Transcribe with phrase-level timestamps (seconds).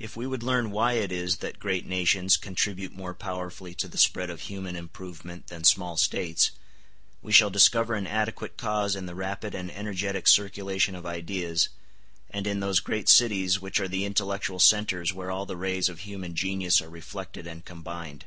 [0.00, 3.98] If we would learn why it is that great nations contribute more powerfully to the
[3.98, 6.50] spread of human improvement than small States,
[7.22, 11.68] we shall discover an adequate cause in the rapid and energetic circulation of ideas,
[12.30, 16.00] and in those great cities which are the intellectual centres where all the rays of
[16.00, 18.24] human genius are reflected and combined.